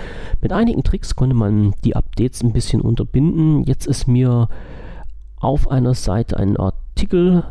Mit 0.40 0.52
einigen 0.52 0.84
Tricks 0.84 1.16
konnte 1.16 1.34
man 1.34 1.74
die 1.84 1.96
Updates 1.96 2.44
ein 2.44 2.52
bisschen 2.52 2.80
unterbinden. 2.80 3.64
Jetzt 3.64 3.86
ist 3.86 4.06
mir 4.06 4.48
auf 5.40 5.68
einer 5.68 5.94
Seite 5.94 6.36
ein 6.36 6.56
Artikel 6.56 7.42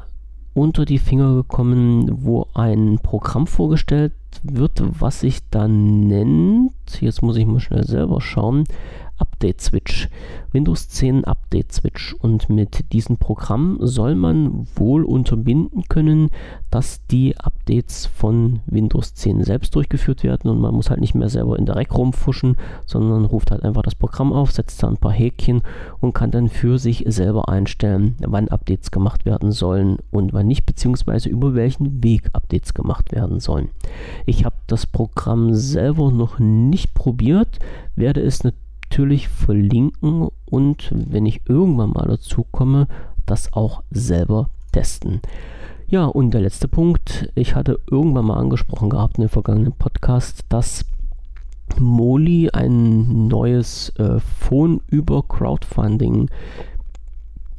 unter 0.54 0.86
die 0.86 0.98
Finger 0.98 1.34
gekommen, 1.36 2.24
wo 2.24 2.48
ein 2.54 3.00
Programm 3.02 3.48
vorgestellt 3.48 4.14
wird, 4.44 4.84
was 5.00 5.22
sich 5.22 5.40
dann 5.50 6.08
nennt, 6.08 6.74
jetzt 7.00 7.22
muss 7.22 7.38
ich 7.38 7.46
mal 7.46 7.60
schnell 7.60 7.86
selber 7.86 8.22
schauen, 8.22 8.66
Update 9.22 9.62
Switch. 9.62 10.10
Windows 10.52 10.90
10 10.90 11.24
Update 11.24 11.72
Switch. 11.72 12.14
Und 12.20 12.50
mit 12.50 12.92
diesem 12.92 13.18
Programm 13.18 13.78
soll 13.80 14.16
man 14.16 14.68
wohl 14.76 15.06
unterbinden 15.06 15.84
können, 15.88 16.30
dass 16.70 17.06
die 17.08 17.38
Updates 17.38 18.06
von 18.06 18.60
Windows 18.66 19.14
10 19.14 19.44
selbst 19.44 19.76
durchgeführt 19.76 20.24
werden 20.24 20.50
und 20.50 20.60
man 20.60 20.74
muss 20.74 20.90
halt 20.90 21.00
nicht 21.00 21.16
mehr 21.16 21.30
selber 21.30 21.58
in 21.58 21.66
der 21.66 21.76
Rack 21.76 21.96
rumfuschen, 21.96 22.58
sondern 22.86 23.26
ruft 23.26 23.52
halt 23.52 23.64
einfach 23.64 23.84
das 23.84 23.96
Programm 23.96 24.34
auf, 24.34 24.52
setzt 24.52 24.82
da 24.84 24.88
ein 24.88 24.98
paar 24.98 25.12
Häkchen 25.12 25.62
und 26.00 26.14
kann 26.14 26.32
dann 26.32 26.50
für 26.50 26.80
sich 26.80 27.06
selber 27.08 27.48
einstellen, 27.50 28.16
wann 28.20 28.50
Updates 28.50 28.92
gemacht 28.92 29.26
werden 29.26 29.52
sollen 29.52 29.98
und 30.12 30.34
wann 30.34 30.48
nicht, 30.48 30.66
beziehungsweise 30.66 31.30
über 31.30 31.54
welchen 31.56 32.04
Weg 32.04 32.30
Updates 32.34 32.74
gemacht 32.74 33.12
werden 33.12 33.40
sollen. 33.40 33.70
Ich 34.26 34.46
habe 34.46 34.56
das 34.68 34.86
Programm 34.86 35.54
selber 35.54 36.12
noch 36.12 36.40
nicht 36.40 36.94
probiert, 36.94 37.60
werde 37.96 38.22
es 38.22 38.44
natürlich 38.44 38.61
natürlich 38.92 39.30
verlinken 39.30 40.28
und 40.46 40.92
wenn 40.92 41.26
ich 41.26 41.44
irgendwann 41.48 41.92
mal 41.92 42.08
dazu 42.10 42.46
komme, 42.52 42.90
das 43.26 43.54
auch 43.54 43.84
selber 43.90 44.50
testen. 44.74 45.22
Ja, 45.88 46.08
und 46.08 46.34
der 46.34 46.42
letzte 46.42 46.68
Punkt, 46.68 47.32
ich 47.36 47.56
hatte 47.56 47.80
irgendwann 47.90 48.26
mal 48.26 48.38
angesprochen 48.38 48.90
gehabt 48.90 49.18
in 49.18 49.24
dem 49.24 49.30
vergangenen 49.30 49.72
Podcast, 49.72 50.44
dass 50.50 50.84
Moli 51.80 52.50
ein 52.52 53.30
neues 53.30 53.94
äh, 53.98 54.20
Phone 54.20 54.82
über 54.88 55.24
Crowdfunding 55.24 56.30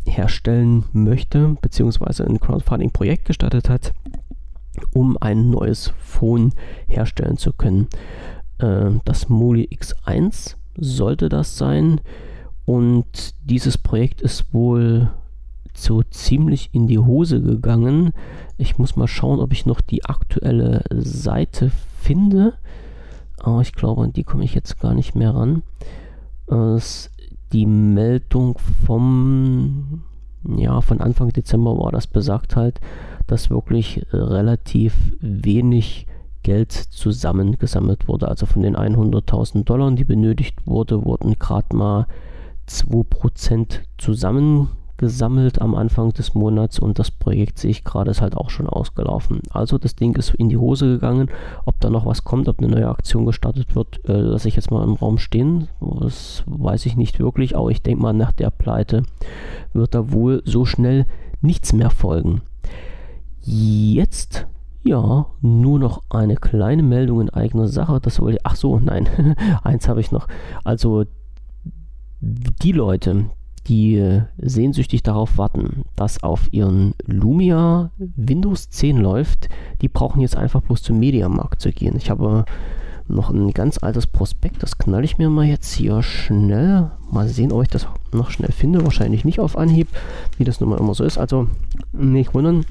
herstellen 0.04 0.84
möchte, 0.92 1.56
beziehungsweise 1.62 2.26
ein 2.26 2.40
Crowdfunding-Projekt 2.40 3.24
gestartet 3.24 3.70
hat, 3.70 3.94
um 4.92 5.16
ein 5.18 5.48
neues 5.48 5.94
Phone 5.98 6.52
herstellen 6.88 7.38
zu 7.38 7.54
können. 7.54 7.88
Äh, 8.58 8.90
das 9.06 9.30
Moli 9.30 9.70
X1 9.72 10.56
sollte 10.76 11.28
das 11.28 11.56
sein. 11.56 12.00
Und 12.64 13.34
dieses 13.44 13.78
Projekt 13.78 14.20
ist 14.22 14.52
wohl 14.52 15.10
so 15.74 16.02
ziemlich 16.02 16.70
in 16.72 16.86
die 16.86 16.98
Hose 16.98 17.40
gegangen. 17.40 18.12
Ich 18.58 18.78
muss 18.78 18.96
mal 18.96 19.08
schauen, 19.08 19.40
ob 19.40 19.52
ich 19.52 19.66
noch 19.66 19.80
die 19.80 20.04
aktuelle 20.04 20.84
Seite 20.90 21.70
finde. 21.98 22.54
Aber 23.38 23.60
ich 23.60 23.72
glaube, 23.72 24.02
an 24.02 24.12
die 24.12 24.24
komme 24.24 24.44
ich 24.44 24.54
jetzt 24.54 24.80
gar 24.80 24.94
nicht 24.94 25.14
mehr 25.14 25.34
ran. 25.34 25.62
Es, 26.46 27.10
die 27.52 27.66
Meldung 27.66 28.58
vom, 28.86 30.04
ja, 30.56 30.80
von 30.80 31.00
Anfang 31.00 31.30
Dezember 31.30 31.76
war 31.78 31.90
das 31.90 32.06
besagt 32.06 32.56
halt, 32.56 32.80
dass 33.26 33.50
wirklich 33.50 34.06
relativ 34.12 34.94
wenig 35.20 36.06
Geld 36.42 36.72
zusammengesammelt 36.72 38.08
wurde. 38.08 38.28
Also 38.28 38.46
von 38.46 38.62
den 38.62 38.76
100.000 38.76 39.64
Dollar, 39.64 39.90
die 39.92 40.04
benötigt 40.04 40.66
wurde, 40.66 41.04
wurden 41.04 41.38
gerade 41.38 41.74
mal 41.74 42.06
2% 42.68 43.80
zusammengesammelt 43.98 45.60
am 45.60 45.74
Anfang 45.74 46.12
des 46.12 46.34
Monats 46.34 46.78
und 46.78 46.98
das 46.98 47.10
Projekt 47.10 47.58
sehe 47.58 47.70
ich 47.70 47.84
gerade 47.84 48.10
ist 48.10 48.20
halt 48.20 48.36
auch 48.36 48.50
schon 48.50 48.68
ausgelaufen. 48.68 49.40
Also 49.50 49.78
das 49.78 49.96
Ding 49.96 50.14
ist 50.16 50.34
in 50.34 50.48
die 50.48 50.56
Hose 50.56 50.86
gegangen. 50.86 51.28
Ob 51.64 51.80
da 51.80 51.90
noch 51.90 52.06
was 52.06 52.24
kommt, 52.24 52.48
ob 52.48 52.58
eine 52.58 52.68
neue 52.68 52.88
Aktion 52.88 53.26
gestartet 53.26 53.74
wird, 53.74 54.00
äh, 54.08 54.12
lasse 54.12 54.48
ich 54.48 54.56
jetzt 54.56 54.70
mal 54.70 54.84
im 54.84 54.94
Raum 54.94 55.18
stehen. 55.18 55.68
Das 55.80 56.44
weiß 56.46 56.86
ich 56.86 56.96
nicht 56.96 57.18
wirklich, 57.18 57.56
aber 57.56 57.70
ich 57.70 57.82
denke 57.82 58.02
mal, 58.02 58.12
nach 58.12 58.32
der 58.32 58.50
Pleite 58.50 59.02
wird 59.72 59.94
da 59.94 60.12
wohl 60.12 60.42
so 60.44 60.64
schnell 60.64 61.06
nichts 61.40 61.72
mehr 61.72 61.90
folgen. 61.90 62.42
Jetzt 63.44 64.46
ja, 64.84 65.26
nur 65.40 65.78
noch 65.78 66.02
eine 66.10 66.36
kleine 66.36 66.82
Meldung 66.82 67.20
in 67.20 67.30
eigener 67.30 67.68
Sache. 67.68 68.00
Das 68.00 68.20
wollte 68.20 68.40
Ach 68.42 68.56
so, 68.56 68.78
nein, 68.78 69.08
eins 69.62 69.88
habe 69.88 70.00
ich 70.00 70.12
noch. 70.12 70.26
Also 70.64 71.04
die 72.20 72.72
Leute, 72.72 73.26
die 73.66 74.22
sehnsüchtig 74.38 75.02
darauf 75.02 75.38
warten, 75.38 75.84
dass 75.96 76.22
auf 76.22 76.52
ihren 76.52 76.94
Lumia 77.06 77.90
Windows 77.98 78.70
10 78.70 78.96
läuft, 78.96 79.48
die 79.80 79.88
brauchen 79.88 80.20
jetzt 80.20 80.36
einfach 80.36 80.62
bloß 80.62 80.82
zum 80.82 80.98
Mediamarkt 80.98 81.60
zu 81.60 81.70
gehen. 81.70 81.96
Ich 81.96 82.10
habe 82.10 82.44
noch 83.08 83.30
ein 83.30 83.52
ganz 83.52 83.78
altes 83.78 84.06
Prospekt, 84.06 84.62
das 84.62 84.78
knall 84.78 85.04
ich 85.04 85.18
mir 85.18 85.28
mal 85.30 85.44
jetzt 85.44 85.72
hier 85.72 86.02
schnell. 86.02 86.90
Mal 87.10 87.28
sehen, 87.28 87.52
ob 87.52 87.62
ich 87.62 87.68
das 87.68 87.86
noch 88.12 88.30
schnell 88.30 88.52
finde. 88.52 88.84
Wahrscheinlich 88.84 89.24
nicht 89.24 89.40
auf 89.40 89.56
Anhieb, 89.56 89.88
wie 90.38 90.44
das 90.44 90.60
nun 90.60 90.70
mal 90.70 90.78
immer 90.78 90.94
so 90.94 91.04
ist. 91.04 91.18
Also 91.18 91.48
nicht 91.92 92.34
wundern, 92.34 92.64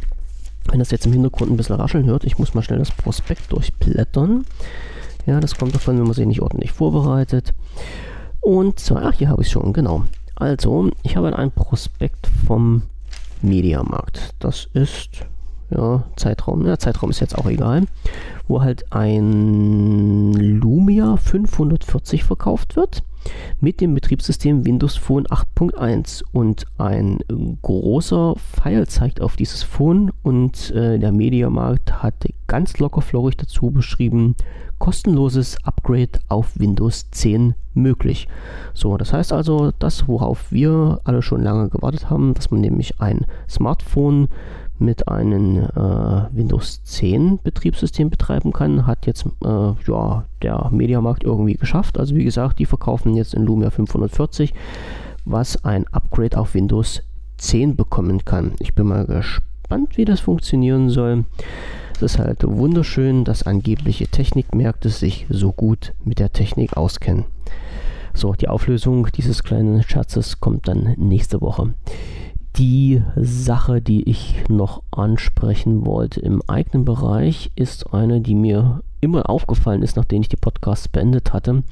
wenn 0.70 0.80
das 0.80 0.92
jetzt 0.92 1.06
im 1.06 1.14
Hintergrund 1.14 1.52
ein 1.52 1.58
bisschen 1.58 1.76
rascheln 1.76 2.06
hört, 2.06 2.24
ich 2.24 2.38
muss 2.38 2.54
mal 2.54 2.62
schnell 2.62 2.80
das 2.80 2.92
Prospekt 2.92 3.52
durchblättern. 3.52 4.46
Ja, 5.26 5.40
das 5.40 5.56
kommt 5.56 5.76
davon, 5.76 5.98
wenn 5.98 6.06
man 6.06 6.14
sich 6.14 6.26
nicht 6.26 6.42
ordentlich 6.42 6.72
vorbereitet. 6.72 7.54
Und 8.40 8.80
zwar, 8.80 9.06
ach, 9.06 9.14
hier 9.14 9.30
habe 9.30 9.42
ich 9.42 9.48
es 9.48 9.52
schon, 9.52 9.74
genau. 9.74 10.06
Also, 10.36 10.90
ich 11.04 11.16
habe 11.16 11.36
ein 11.36 11.52
Prospekt 11.52 12.28
vom 12.48 12.84
Mediamarkt. 13.42 14.34
Das 14.40 14.68
ist, 14.74 15.26
ja, 15.70 16.04
Zeitraum, 16.16 16.66
ja, 16.66 16.78
Zeitraum 16.78 17.12
ist 17.12 17.20
jetzt 17.20 17.38
auch 17.38 17.46
egal, 17.46 17.84
wo 18.48 18.62
halt 18.62 18.92
ein 18.92 20.34
Lumia 20.34 21.18
540 21.18 22.24
verkauft 22.24 22.76
wird 22.76 23.04
mit 23.60 23.82
dem 23.82 23.94
Betriebssystem 23.94 24.66
Windows 24.66 24.96
Phone 24.98 25.26
8.1 25.28 26.24
und 26.32 26.66
ein 26.78 27.20
großer 27.62 28.36
Pfeil 28.36 28.88
zeigt 28.88 29.22
auf 29.22 29.36
dieses 29.36 29.64
Phone 29.64 30.12
und 30.24 30.72
äh, 30.72 30.98
der 31.00 31.12
Mediamarkt 31.12 32.04
hat 32.04 32.16
ganz 32.48 32.80
locker 32.80 33.02
florig 33.02 33.38
dazu 33.38 33.72
beschrieben, 33.72 34.36
kostenloses 34.80 35.58
Upgrade 35.64 36.20
auf 36.28 36.60
Windows 36.60 37.10
10 37.12 37.56
möglich. 37.74 38.28
So, 38.74 38.98
das 38.98 39.14
heißt 39.14 39.32
also, 39.32 39.72
das 39.78 40.08
worauf 40.08 40.52
wir 40.52 41.00
alle 41.04 41.22
schon 41.22 41.44
lange 41.44 41.70
gewartet 41.70 42.10
haben, 42.10 42.34
dass 42.34 42.52
man 42.52 42.62
nämlich 42.62 43.00
ein 43.00 43.26
Smartphone 43.48 44.28
mit 44.82 45.08
einem 45.08 45.58
äh, 45.58 46.36
Windows 46.36 46.84
10 46.84 47.40
Betriebssystem 47.44 48.10
betreiben 48.10 48.52
kann, 48.52 48.88
hat 48.88 49.06
jetzt 49.06 49.26
äh, 49.46 49.74
ja, 49.88 50.26
der 50.42 50.70
Mediamarkt 50.72 51.24
irgendwie 51.24 51.54
geschafft. 51.54 52.00
Also 52.00 52.16
wie 52.16 52.24
gesagt, 52.24 52.60
die 52.60 52.66
verkaufen 52.66 53.16
jetzt 53.16 53.34
in 53.34 53.46
Lumia 53.46 53.70
540, 53.70 54.54
was 55.24 55.64
ein 55.64 55.86
Upgrade 55.92 56.38
auf 56.38 56.56
Windows 56.56 57.04
10 57.38 57.76
bekommen 57.76 58.26
kann. 58.26 58.54
Ich 58.60 58.76
bin 58.76 58.88
mal 58.88 59.06
gespannt, 59.06 59.98
wie 59.98 60.06
das 60.06 60.20
funktionieren 60.20 60.90
soll. 60.90 61.26
Es 61.96 62.02
ist 62.02 62.20
halt 62.20 62.44
wunderschön, 62.44 63.24
dass 63.24 63.44
angebliche 63.44 64.08
Technikmärkte 64.08 64.90
sich 64.90 65.28
so 65.30 65.52
gut 65.52 65.94
mit 66.04 66.20
der 66.20 66.34
Technik 66.34 66.76
auskennen. 66.76 67.26
So, 68.14 68.34
die 68.34 68.50
Auflösung 68.50 69.08
dieses 69.16 69.44
kleinen 69.44 69.84
Scherzes 69.84 70.40
kommt 70.42 70.68
dann 70.68 70.96
nächste 70.98 71.40
Woche 71.40 71.74
die 72.58 73.02
Sache, 73.16 73.82
die 73.82 74.10
ich 74.10 74.44
noch 74.50 74.84
ansprechen 74.92 75.86
wollte 75.86 76.20
im 76.20 76.42
eigenen 76.48 76.84
Bereich, 76.86 77.52
ist 77.56 77.94
eine, 77.94 78.22
die 78.22 78.36
mir 78.36 78.82
immer 79.00 79.30
aufgefallen 79.30 79.84
ist, 79.84 79.96
nachdem 79.96 80.22
ich 80.22 80.30
die 80.30 80.38
Podcasts 80.38 80.88
beendet 80.88 81.34
hatte 81.34 81.64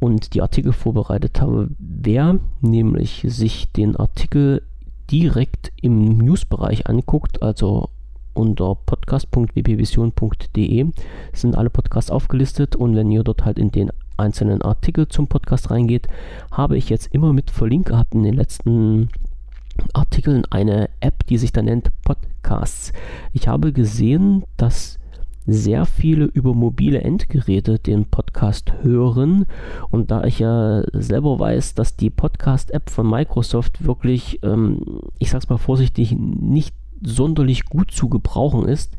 und 0.00 0.34
die 0.34 0.42
Artikel 0.42 0.72
vorbereitet 0.72 1.40
habe. 1.40 1.68
Wer 1.78 2.40
nämlich 2.60 3.24
sich 3.28 3.70
den 3.72 3.94
Artikel 3.96 4.62
direkt 5.10 5.72
im 5.80 6.18
Newsbereich 6.18 6.86
anguckt, 6.88 7.42
also 7.42 7.88
unter 8.34 8.76
podcast.wpvision.de 8.86 10.86
sind 11.32 11.56
alle 11.56 11.70
Podcasts 11.70 12.10
aufgelistet 12.10 12.76
und 12.76 12.94
wenn 12.96 13.10
ihr 13.10 13.22
dort 13.22 13.44
halt 13.44 13.58
in 13.58 13.70
den 13.70 13.90
einzelnen 14.16 14.62
Artikel 14.62 15.06
zum 15.08 15.28
Podcast 15.28 15.70
reingeht, 15.70 16.08
habe 16.50 16.76
ich 16.76 16.88
jetzt 16.88 17.14
immer 17.14 17.32
mit 17.32 17.50
verlinkt 17.50 17.90
gehabt 17.90 18.14
in 18.14 18.24
den 18.24 18.34
letzten 18.34 19.08
Artikeln 19.92 20.44
eine 20.50 20.90
App, 21.00 21.26
die 21.26 21.38
sich 21.38 21.52
da 21.52 21.62
nennt 21.62 21.90
Podcasts. 22.02 22.92
Ich 23.32 23.48
habe 23.48 23.72
gesehen, 23.72 24.44
dass 24.56 24.98
sehr 25.46 25.84
viele 25.84 26.24
über 26.24 26.54
mobile 26.54 27.02
Endgeräte 27.02 27.78
den 27.78 28.06
Podcast 28.06 28.72
hören. 28.82 29.46
Und 29.90 30.10
da 30.10 30.24
ich 30.24 30.38
ja 30.38 30.82
selber 30.92 31.38
weiß, 31.38 31.74
dass 31.74 31.96
die 31.96 32.10
Podcast-App 32.10 32.88
von 32.88 33.08
Microsoft 33.08 33.84
wirklich, 33.84 34.42
ähm, 34.42 35.00
ich 35.18 35.30
sag's 35.30 35.48
mal 35.48 35.58
vorsichtig, 35.58 36.16
nicht 36.16 36.74
sonderlich 37.02 37.66
gut 37.66 37.90
zu 37.90 38.08
gebrauchen 38.08 38.66
ist, 38.66 38.96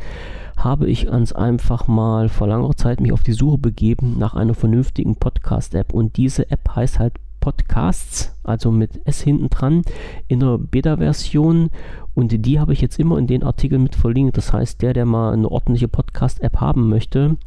habe 0.55 0.87
ich 0.87 1.11
ans 1.11 1.33
einfach 1.33 1.87
mal 1.87 2.29
vor 2.29 2.47
langer 2.47 2.75
Zeit 2.75 3.01
mich 3.01 3.11
auf 3.11 3.23
die 3.23 3.33
Suche 3.33 3.57
begeben 3.57 4.17
nach 4.19 4.35
einer 4.35 4.53
vernünftigen 4.53 5.15
Podcast-App. 5.15 5.93
Und 5.93 6.17
diese 6.17 6.49
App 6.51 6.75
heißt 6.75 6.99
halt 6.99 7.13
Podcasts, 7.45 8.35
also 8.43 8.71
mit 8.71 9.05
S 9.05 9.21
hinten 9.21 9.51
dran, 9.51 9.83
in 10.27 10.39
der 10.39 10.57
Beta-Version. 10.57 11.69
Und 12.15 12.43
die 12.43 12.59
habe 12.59 12.73
ich 12.73 12.81
jetzt 12.81 12.97
immer 12.97 13.19
in 13.19 13.27
den 13.27 13.43
Artikeln 13.43 13.83
mit 13.83 13.93
verlinkt. 13.93 14.35
Das 14.35 14.51
heißt, 14.51 14.81
der, 14.81 14.93
der 14.93 15.05
mal 15.05 15.31
eine 15.31 15.47
ordentliche 15.47 15.87
Podcast-App 15.87 16.59
haben 16.59 16.89
möchte, 16.89 17.37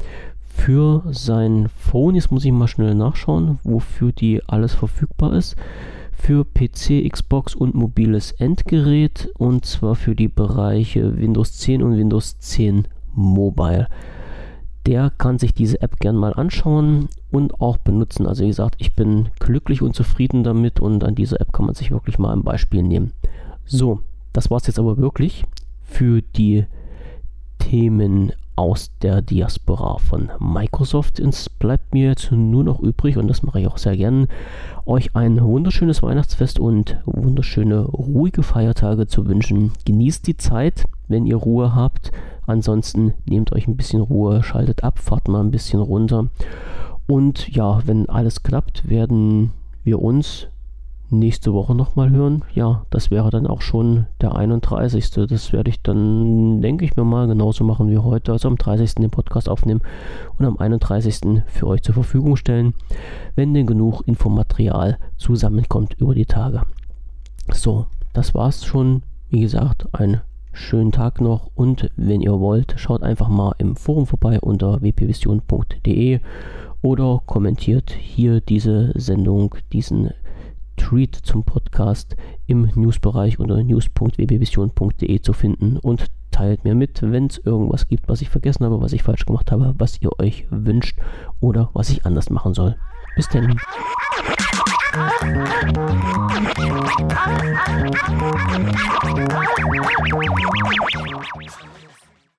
für 0.51 1.03
sein 1.11 1.69
Phone, 1.69 2.15
jetzt 2.15 2.31
muss 2.31 2.45
ich 2.45 2.53
mal 2.53 2.69
schnell 2.69 2.95
nachschauen, 2.95 3.59
wofür 3.65 4.13
die 4.13 4.41
alles 4.47 4.73
verfügbar 4.73 5.33
ist. 5.33 5.57
Für 6.13 6.45
PC, 6.45 7.11
Xbox 7.11 7.57
und 7.57 7.75
mobiles 7.75 8.31
Endgerät 8.31 9.31
und 9.37 9.65
zwar 9.65 9.97
für 9.97 10.15
die 10.15 10.29
Bereiche 10.29 11.17
Windows 11.17 11.55
10 11.55 11.83
und 11.83 11.97
Windows 11.97 12.39
10 12.39 12.87
Mobile 13.15 13.89
der 14.89 15.11
kann 15.11 15.39
sich 15.39 15.53
diese 15.53 15.83
App 15.83 16.01
gern 16.01 16.17
mal 16.17 16.33
anschauen 16.33 17.11
und 17.31 17.61
auch 17.61 17.77
benutzen. 17.77 18.27
Also 18.27 18.43
wie 18.43 18.49
gesagt, 18.49 18.77
ich 18.79 18.97
bin 18.97 19.29
glücklich 19.39 19.83
und 19.83 19.95
zufrieden 19.95 20.45
damit 20.45 20.81
und 20.81 21.05
an 21.05 21.15
dieser 21.15 21.43
App 21.43 21.53
kann 21.53 21.67
man 21.67 21.75
sich 21.75 21.91
wirklich 21.91 22.19
mal 22.19 22.33
ein 22.33 22.43
Beispiel 22.43 22.83
nehmen. 22.83 23.13
So, 23.67 24.01
das 24.33 24.51
war 24.51 24.57
es 24.57 24.67
jetzt 24.67 24.79
aber 24.79 24.97
wirklich 24.97 25.45
für 25.85 26.23
die 26.23 26.65
Themen 27.59 28.33
aus 28.57 28.91
der 29.03 29.21
Diaspora 29.21 29.99
von 29.99 30.31
Microsoft. 30.41 31.21
Es 31.21 31.51
bleibt 31.51 31.93
mir 31.93 32.09
jetzt 32.09 32.33
nur 32.33 32.65
noch 32.65 32.81
übrig, 32.81 33.19
und 33.19 33.29
das 33.29 33.43
mache 33.43 33.61
ich 33.61 33.67
auch 33.67 33.77
sehr 33.77 33.97
gern, 33.97 34.27
euch 34.87 35.15
ein 35.15 35.39
wunderschönes 35.45 36.03
Weihnachtsfest 36.03 36.59
und 36.59 36.97
wunderschöne 37.05 37.81
ruhige 37.81 38.43
Feiertage 38.43 39.07
zu 39.07 39.27
wünschen. 39.27 39.73
Genießt 39.85 40.27
die 40.27 40.39
Zeit, 40.39 40.87
wenn 41.09 41.27
ihr 41.27 41.37
Ruhe 41.37 41.75
habt. 41.75 42.11
Ansonsten 42.49 43.13
nehmt 43.27 43.53
euch 43.53 43.69
ein 43.69 43.77
bisschen 43.77 44.01
Ruhe, 44.01 44.43
schaltet 44.43 44.83
ab, 44.83 44.99
fahrt 44.99 45.29
mal 45.29 45.41
ein 45.41 45.51
bisschen 45.51 45.81
runter. 45.81 46.29
Und 47.07 47.49
ja, 47.55 47.87
wenn 47.87 48.09
alles 48.09 48.43
klappt, 48.43 48.89
werden 48.89 49.53
wir 49.85 50.01
uns 50.01 50.49
nächste 51.11 51.53
Woche 51.53 51.75
nochmal 51.75 52.11
hören. 52.11 52.45
Ja, 52.55 52.87
das 52.89 53.11
wäre 53.11 53.29
dann 53.31 53.47
auch 53.47 53.61
schon 53.61 54.07
der 54.23 54.35
31. 54.35 55.11
Das 55.11 55.53
werde 55.53 55.69
ich 55.69 55.83
dann, 55.83 56.63
denke 56.63 56.87
ich 56.87 56.97
mir 56.97 57.05
mal, 57.05 57.27
genauso 57.27 57.65
machen 57.65 57.91
wie 57.91 57.99
heute. 57.99 58.33
Also 58.33 58.49
am 58.49 58.57
30. 58.57 58.95
den 58.95 59.11
Podcast 59.11 59.51
aufnehmen 59.51 59.83
und 60.39 60.47
am 60.47 60.57
31. 60.57 61.43
für 61.49 61.67
euch 61.67 61.83
zur 61.83 61.95
Verfügung 61.95 62.37
stellen, 62.37 62.73
wenn 63.35 63.53
denn 63.53 63.67
genug 63.67 64.03
Infomaterial 64.07 64.99
zusammenkommt 65.19 65.95
über 65.99 66.15
die 66.15 66.27
Tage. 66.27 66.63
So, 67.53 67.87
das 68.15 68.35
war's 68.35 68.65
schon. 68.65 69.03
Wie 69.31 69.41
gesagt, 69.41 69.87
ein 69.93 70.23
schönen 70.59 70.93
Tag 70.93 71.21
noch 71.21 71.51
und 71.55 71.91
wenn 71.97 72.21
ihr 72.21 72.41
wollt, 72.41 72.75
schaut 72.77 73.03
einfach 73.03 73.29
mal 73.29 73.55
im 73.59 73.77
Forum 73.77 74.07
vorbei 74.07 74.41
unter 74.41 74.83
wpvision.de 74.83 76.21
oder 76.83 77.23
kommentiert 77.25 77.91
hier 77.91 78.41
diese 78.41 78.93
Sendung, 78.95 79.55
diesen 79.73 80.11
Tweet 80.77 81.15
zum 81.15 81.45
Podcast 81.45 82.17
im 82.47 82.71
Newsbereich 82.75 83.39
unter 83.39 83.63
news.wbvision.de 83.63 85.21
zu 85.21 85.33
finden 85.33 85.77
und 85.79 86.07
teilt 86.31 86.65
mir 86.65 86.75
mit, 86.75 87.03
wenn 87.03 87.27
es 87.27 87.39
irgendwas 87.39 87.89
gibt, 87.89 88.09
was 88.09 88.21
ich 88.21 88.29
vergessen 88.29 88.65
habe, 88.65 88.81
was 88.81 88.93
ich 88.93 89.03
falsch 89.03 89.27
gemacht 89.27 89.51
habe, 89.51 89.75
was 89.79 90.01
ihr 90.03 90.11
euch 90.19 90.47
wünscht 90.51 90.99
oder 91.41 91.71
was 91.73 91.91
ich 91.91 92.05
anders 92.05 92.31
machen 92.31 92.55
soll. 92.55 92.77
Bis 93.17 93.29
dann. 93.29 93.57
you 94.99 95.39